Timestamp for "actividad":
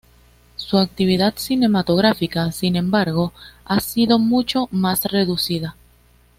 0.79-1.35